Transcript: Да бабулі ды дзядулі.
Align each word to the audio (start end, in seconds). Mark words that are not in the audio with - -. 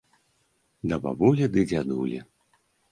Да 0.93 0.99
бабулі 1.05 1.45
ды 1.57 1.69
дзядулі. 1.73 2.19